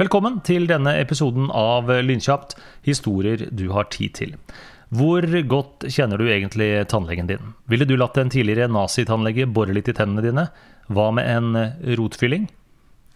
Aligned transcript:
Velkommen 0.00 0.38
til 0.40 0.64
denne 0.64 0.94
episoden 0.96 1.50
av 1.52 1.90
Lynkjapt 2.00 2.54
historier 2.86 3.42
du 3.52 3.66
har 3.74 3.90
tid 3.92 4.14
til. 4.16 4.30
Hvor 4.96 5.26
godt 5.50 5.84
kjenner 5.92 6.16
du 6.16 6.24
egentlig 6.24 6.68
tannlegen 6.88 7.28
din? 7.28 7.50
Ville 7.68 7.84
du 7.84 7.98
latt 8.00 8.16
en 8.16 8.32
tidligere 8.32 8.70
nazitannlege 8.72 9.44
bore 9.52 9.74
litt 9.76 9.90
i 9.92 9.94
tennene 9.98 10.24
dine? 10.24 10.46
Hva 10.88 11.10
med 11.12 11.28
en 11.28 11.60
rotfylling? 12.00 12.46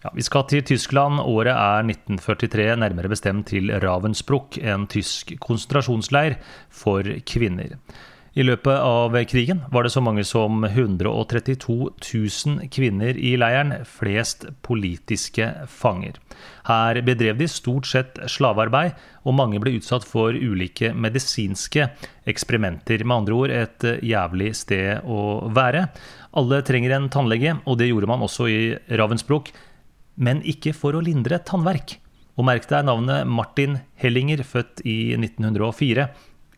Ja, 0.03 0.11
vi 0.13 0.27
skal 0.27 0.45
til 0.51 0.61
Tyskland. 0.75 1.23
Året 1.25 1.55
er 1.55 1.89
1943, 1.89 2.67
nærmere 2.83 3.09
bestemt 3.15 3.49
til 3.49 3.73
Ravensbruck, 3.81 4.59
en 4.61 4.85
tysk 4.85 5.33
konsentrasjonsleir 5.41 6.37
for 6.69 7.09
kvinner. 7.25 7.79
I 8.35 8.43
løpet 8.43 8.81
av 8.83 9.13
krigen 9.31 9.61
var 9.71 9.85
det 9.85 9.93
så 9.93 10.01
mange 10.03 10.25
som 10.27 10.65
132 10.67 11.75
000 11.87 12.65
kvinner 12.67 13.15
i 13.15 13.31
leiren, 13.39 13.71
flest 13.87 14.43
politiske 14.65 15.47
fanger. 15.71 16.17
Her 16.67 16.99
bedrev 17.07 17.39
de 17.39 17.47
stort 17.47 17.87
sett 17.87 18.19
slavearbeid, 18.27 18.91
og 19.23 19.37
mange 19.39 19.61
ble 19.63 19.77
utsatt 19.77 20.03
for 20.03 20.35
ulike 20.35 20.91
medisinske 20.91 21.87
eksperimenter. 22.27 23.05
Med 23.07 23.21
andre 23.21 23.39
ord 23.39 23.55
et 23.55 23.87
jævlig 24.03 24.51
sted 24.65 25.07
å 25.07 25.47
være. 25.55 25.87
Alle 26.35 26.59
trenger 26.67 26.97
en 26.97 27.07
tannlege, 27.07 27.55
og 27.63 27.79
det 27.79 27.87
gjorde 27.93 28.11
man 28.11 28.27
også 28.27 28.51
i 28.51 28.61
Ravensbruk. 28.91 29.53
men 30.17 30.39
ikke 30.47 30.71
for 30.71 30.95
å 30.95 31.01
lindre 31.03 31.41
tannverk. 31.43 31.97
Og 32.39 32.45
merk 32.47 32.69
deg 32.69 32.85
navnet 32.87 33.27
Martin 33.27 33.79
Hellinger, 33.99 34.43
født 34.43 34.79
i 34.87 35.15
1904 35.15 36.07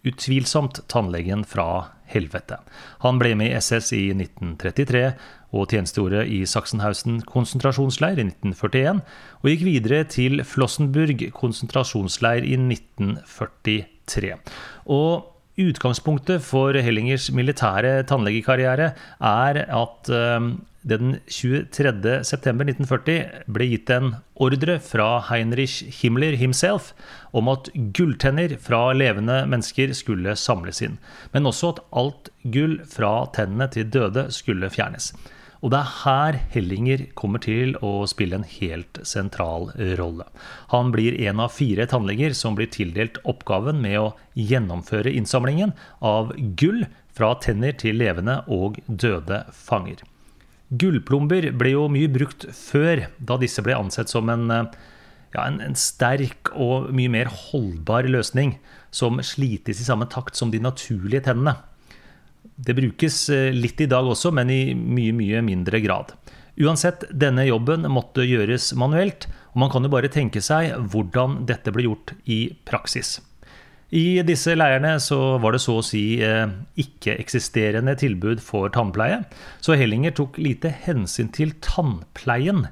utvilsomt 0.07 0.81
tannlegen 0.91 1.45
fra 1.47 1.93
helvete. 2.07 2.59
Han 3.03 3.19
ble 3.19 3.33
med 3.39 3.51
i 3.51 3.59
SS 3.59 3.91
i 3.95 4.03
1933 4.15 5.03
og 5.55 5.71
tjenestegjorde 5.71 6.25
i 6.31 6.41
Sachsenhausen 6.47 7.21
konsentrasjonsleir 7.27 8.19
i 8.19 8.27
1941, 8.27 9.01
og 9.41 9.49
gikk 9.51 9.65
videre 9.67 10.03
til 10.11 10.43
Flossenburg 10.47 11.23
konsentrasjonsleir 11.35 12.47
i 12.47 12.55
1943. 12.59 14.35
Og 14.91 15.33
Utgangspunktet 15.57 16.43
for 16.45 16.77
Hellingers 16.85 17.31
militære 17.33 18.03
tannlegekarriere 18.05 18.91
er 19.25 19.57
at 19.65 20.11
eh, 20.13 20.51
den 20.87 21.17
23.9.1940 21.27 23.51
ble 23.51 23.65
gitt 23.71 23.89
en 23.91 24.13
ordre 24.39 24.77
fra 24.83 25.19
Heinrich 25.27 25.81
Himmler 25.99 26.37
himself 26.39 26.93
om 27.35 27.49
at 27.51 27.69
gulltenner 27.97 28.55
fra 28.63 28.93
levende 28.95 29.41
mennesker 29.51 29.91
skulle 29.97 30.37
samles 30.39 30.81
inn, 30.85 30.95
men 31.33 31.49
også 31.49 31.73
at 31.75 31.83
alt 32.01 32.29
gull 32.55 32.75
fra 32.87 33.11
tennene 33.35 33.67
til 33.73 33.89
døde 33.91 34.23
skulle 34.35 34.71
fjernes. 34.71 35.11
Og 35.65 35.71
det 35.73 35.79
er 35.81 35.93
her 36.03 36.37
Hellinger 36.53 37.03
kommer 37.17 37.41
til 37.41 37.73
å 37.83 38.05
spille 38.09 38.37
en 38.37 38.45
helt 38.47 38.99
sentral 39.07 39.71
rolle. 39.99 40.27
Han 40.73 40.91
blir 40.93 41.17
en 41.27 41.41
av 41.43 41.55
fire 41.55 41.87
tannleger 41.89 42.35
som 42.37 42.57
blir 42.57 42.69
tildelt 42.73 43.17
oppgaven 43.25 43.81
med 43.81 43.97
å 43.99 44.11
gjennomføre 44.37 45.15
innsamlingen 45.17 45.73
av 46.05 46.35
gull 46.61 46.85
fra 47.17 47.33
tenner 47.41 47.73
til 47.81 47.97
levende 47.97 48.43
og 48.53 48.77
døde 48.85 49.47
fanger. 49.65 50.05
Gullplomber 50.67 51.51
ble 51.55 51.71
jo 51.71 51.85
mye 51.91 52.09
brukt 52.11 52.43
før, 52.51 53.05
da 53.23 53.37
disse 53.39 53.63
ble 53.63 53.77
ansett 53.77 54.11
som 54.11 54.27
en, 54.29 54.49
eh, 54.51 54.65
ja, 55.35 55.45
en, 55.45 55.61
en, 55.63 55.77
sterk 55.79 56.51
og 56.53 56.89
mye 56.95 57.11
mer 57.11 57.31
holdbar 57.31 58.09
løsning, 58.11 58.57
som 58.91 59.21
slites 59.23 59.79
i 59.79 59.87
samme 59.87 60.09
takt 60.11 60.35
som 60.35 60.51
de 60.51 60.59
naturlige 60.59 61.23
tennene. 61.29 61.55
Det 62.57 62.75
brukes 62.75 63.29
eh, 63.29 63.53
litt 63.55 63.79
i 63.79 63.87
dag 63.87 64.07
også, 64.07 64.33
men 64.35 64.51
i 64.51 64.61
mye, 64.75 65.15
mye 65.15 65.43
mindre 65.45 65.79
grad. 65.83 66.11
Uansett, 66.57 67.05
denne 67.13 67.45
jobben 67.45 67.85
måtte 67.93 68.25
gjøres 68.25 68.71
manuelt, 68.75 69.29
og 69.53 69.61
man 69.61 69.71
kan 69.71 69.85
jo 69.85 69.93
bare 69.93 70.11
tenke 70.11 70.41
seg 70.43 70.73
hvordan 70.91 71.43
dette 71.47 71.71
ble 71.71 71.85
gjort 71.85 72.15
i 72.25 72.41
praksis. 72.67 73.19
I 73.95 74.19
disse 74.27 74.51
leirene 74.51 74.97
så 74.99 75.37
var 75.39 75.55
det 75.55 75.61
så 75.63 75.77
å 75.79 75.85
si 75.85 76.19
eh, 76.19 76.49
ikke-eksisterende 76.81 77.93
tilbud 77.95 78.41
for 78.43 78.67
tannpleie, 78.75 79.21
så 79.63 79.77
Hellinger 79.79 80.11
tok 80.17 80.35
lite 80.41 80.73
hensyn 80.83 81.29
til 81.31 81.53
tannpleien 81.63 82.65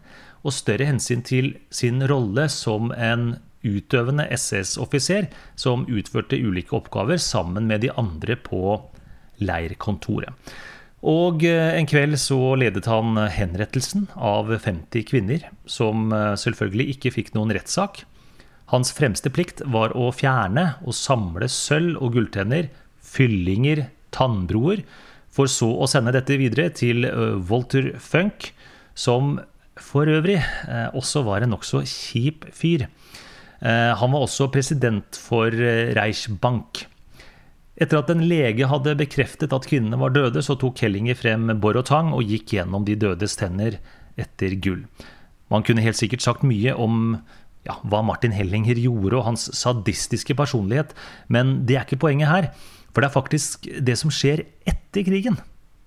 og 0.43 0.53
større 0.53 0.89
hensyn 0.89 1.23
til 1.25 1.53
sin 1.71 2.03
rolle 2.11 2.49
som 2.51 2.91
en 2.91 3.37
utøvende 3.65 4.27
SS-offiser 4.35 5.29
som 5.57 5.87
utførte 5.87 6.37
ulike 6.37 6.75
oppgaver 6.75 7.17
sammen 7.23 7.69
med 7.71 7.85
de 7.85 7.93
andre 7.95 8.35
på 8.35 8.75
leirkontoret. 9.39 10.35
Og 11.05 11.45
eh, 11.47 11.77
en 11.79 11.87
kveld 11.87 12.19
så 12.19 12.57
ledet 12.59 12.89
han 12.91 13.15
henrettelsen 13.31 14.09
av 14.19 14.51
50 14.51 15.07
kvinner, 15.07 15.47
som 15.63 16.11
eh, 16.11 16.33
selvfølgelig 16.43 16.97
ikke 16.97 17.15
fikk 17.21 17.31
noen 17.37 17.55
rettssak. 17.55 18.03
Hans 18.71 18.91
fremste 18.97 19.29
plikt 19.29 19.61
var 19.69 19.93
å 19.93 20.09
fjerne 20.15 20.75
og 20.85 20.95
samle 20.97 21.49
sølv 21.51 21.99
og 22.01 22.15
gulltenner, 22.17 22.71
fyllinger, 23.05 23.85
tannbroer, 24.15 24.81
for 25.35 25.51
så 25.51 25.67
å 25.67 25.87
sende 25.91 26.13
dette 26.15 26.37
videre 26.39 26.71
til 26.73 27.05
Walter 27.49 27.91
Funk, 28.01 28.49
som 28.95 29.37
for 29.75 30.07
øvrig 30.07 30.39
også 30.95 31.25
var 31.27 31.43
en 31.43 31.51
nokså 31.51 31.83
kjip 31.91 32.47
fyr. 32.55 32.87
Han 33.61 34.13
var 34.15 34.23
også 34.23 34.47
president 34.53 35.19
for 35.19 35.51
Reichsbank. 35.51 36.85
Etter 37.75 37.99
at 37.99 38.11
en 38.13 38.23
lege 38.23 38.69
hadde 38.71 38.95
bekreftet 38.95 39.51
at 39.55 39.67
kvinnene 39.67 39.99
var 39.99 40.13
døde, 40.15 40.39
så 40.39 40.55
tok 40.55 40.79
Hellinger 40.85 41.17
frem 41.19 41.51
bor 41.59 41.75
og 41.75 41.89
tang 41.89 42.13
og 42.15 42.23
gikk 42.23 42.55
gjennom 42.55 42.87
de 42.87 42.95
dødes 42.95 43.35
tenner 43.35 43.81
etter 44.15 44.55
gull. 44.63 44.85
Man 45.51 45.65
kunne 45.67 45.83
helt 45.83 45.99
sikkert 45.99 46.23
sagt 46.23 46.47
mye 46.47 46.71
om 46.71 47.17
ja, 47.65 47.79
hva 47.89 48.03
Martin 48.05 48.35
Hellinger 48.35 48.77
gjorde 48.79 49.19
og 49.19 49.27
hans 49.29 49.49
sadistiske 49.57 50.35
personlighet, 50.37 50.93
men 51.27 51.61
det 51.67 51.79
er 51.79 51.87
ikke 51.87 52.03
poenget 52.05 52.31
her. 52.31 52.49
For 52.93 53.03
det 53.03 53.09
er 53.09 53.17
faktisk 53.17 53.67
det 53.83 53.97
som 53.99 54.13
skjer 54.13 54.45
etter 54.69 55.03
krigen, 55.07 55.39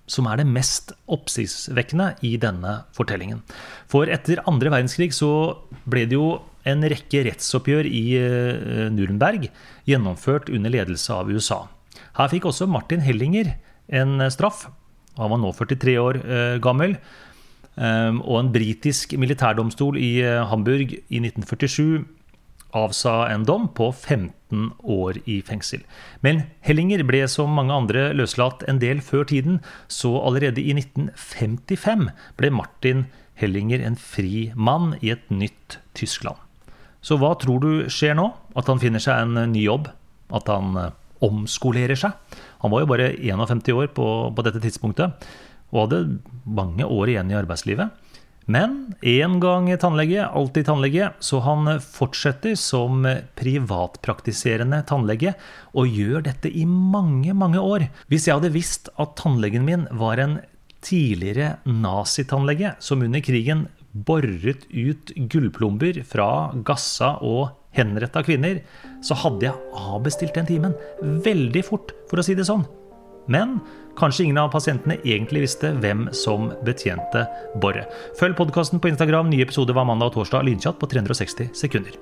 som 0.09 0.29
er 0.29 0.41
det 0.41 0.49
mest 0.49 0.93
oppsiktsvekkende 1.09 2.11
i 2.27 2.35
denne 2.41 2.83
fortellingen. 2.97 3.41
For 3.89 4.11
etter 4.13 4.43
andre 4.49 4.73
verdenskrig 4.75 5.15
så 5.17 5.31
ble 5.89 6.05
det 6.09 6.19
jo 6.19 6.35
en 6.69 6.85
rekke 6.85 7.23
rettsoppgjør 7.25 7.89
i 7.89 8.05
eh, 8.19 8.89
Nürnberg 8.93 9.47
gjennomført 9.89 10.51
under 10.53 10.75
ledelse 10.75 11.15
av 11.15 11.31
USA. 11.33 11.63
Her 12.19 12.29
fikk 12.33 12.51
også 12.51 12.69
Martin 12.69 13.01
Hellinger 13.05 13.55
en 13.89 14.21
straff. 14.33 14.67
Han 15.19 15.33
var 15.33 15.41
nå 15.41 15.55
43 15.57 15.97
år 16.03 16.21
eh, 16.21 16.59
gammel. 16.65 16.99
Ehm, 17.79 18.23
og 18.27 18.41
en 18.43 18.53
britisk 18.53 19.15
militærdomstol 19.19 19.99
i 20.01 20.19
eh, 20.27 20.45
Hamburg 20.51 20.97
i 20.99 21.21
1947 21.23 22.07
avsa 22.77 23.31
en 23.33 23.47
dom 23.49 23.69
på 23.73 23.89
15 23.93 24.73
år 24.83 25.21
i 25.31 25.39
fengsel. 25.47 25.85
Men 26.21 26.43
Hellinger 26.67 27.05
ble 27.09 27.23
som 27.31 27.55
mange 27.57 27.73
andre 27.73 28.11
løslatt 28.17 28.65
en 28.69 28.81
del 28.83 29.01
før 29.05 29.25
tiden, 29.31 29.63
så 29.89 30.19
allerede 30.21 30.61
i 30.61 30.75
1955 30.77 32.11
ble 32.37 32.53
Martin 32.53 33.07
Hellinger 33.41 33.85
en 33.87 33.97
fri 33.97 34.51
mann 34.55 34.97
i 35.01 35.15
et 35.15 35.31
nytt 35.31 35.79
Tyskland. 35.97 36.37
Så 37.01 37.17
hva 37.17 37.33
tror 37.39 37.63
du 37.63 37.73
skjer 37.89 38.19
nå? 38.19 38.33
At 38.59 38.69
han 38.69 38.83
finner 38.83 39.01
seg 39.01 39.23
en 39.23 39.53
ny 39.53 39.63
jobb? 39.65 39.89
At 40.35 40.51
han 40.51 40.75
eh, 40.77 40.95
omskolerer 41.25 41.97
seg? 41.97 42.19
Han 42.63 42.75
var 42.75 42.83
jo 42.83 42.91
bare 42.91 43.13
51 43.17 43.71
år 43.73 43.93
på, 43.95 44.09
på 44.35 44.45
dette 44.45 44.61
tidspunktet 44.61 45.31
og 45.73 45.85
hadde 45.85 46.03
mange 46.45 46.87
år 46.87 47.13
igjen 47.13 47.33
i 47.33 47.39
arbeidslivet. 47.39 47.95
Men 48.49 48.95
én 49.05 49.37
gang 49.43 49.67
tannlege, 49.77 50.25
alltid 50.25 50.65
tannlege, 50.71 51.11
så 51.21 51.43
han 51.45 51.69
fortsetter 51.85 52.55
som 52.57 53.05
privatpraktiserende 53.37 54.81
tannlege 54.89 55.35
og 55.77 55.93
gjør 55.93 56.25
dette 56.31 56.49
i 56.49 56.65
mange, 56.65 57.35
mange 57.37 57.61
år. 57.61 57.91
Hvis 58.09 58.25
jeg 58.25 58.39
hadde 58.39 58.55
visst 58.55 58.89
at 58.97 59.19
tannlegen 59.21 59.69
min 59.69 59.85
var 60.01 60.23
en 60.25 60.39
tidligere 60.81 61.59
nazitannlege 61.69 62.73
som 62.81 63.05
under 63.05 63.21
krigen 63.21 63.67
boret 63.93 64.65
ut 64.73 65.13
gullplomber 65.29 66.01
fra 66.09 66.49
gassa 66.65 67.19
og 67.21 67.51
henretta 67.77 68.25
kvinner, 68.25 68.63
så 69.05 69.17
hadde 69.27 69.51
jeg 69.51 69.77
avbestilt 69.77 70.41
den 70.41 70.49
timen 70.49 70.77
veldig 71.03 71.65
fort, 71.69 71.93
for 72.09 72.21
å 72.21 72.25
si 72.25 72.37
det 72.39 72.49
sånn. 72.49 72.65
Men 73.29 73.59
kanskje 73.99 74.29
ingen 74.29 74.41
av 74.41 74.53
pasientene 74.55 74.99
egentlig 75.05 75.45
visste 75.47 75.73
hvem 75.83 76.09
som 76.17 76.51
betjente 76.67 77.27
boret. 77.63 77.93
Følg 78.21 78.39
podkasten 78.39 78.81
på 78.81 78.93
Instagram. 78.93 79.31
Nye 79.33 79.45
episoder 79.47 79.77
hver 79.77 79.89
mandag 79.89 80.13
og 80.13 80.21
torsdag. 80.21 80.49
Lynchat 80.49 80.81
på 80.81 80.91
360 80.91 81.53
sekunder. 81.57 81.99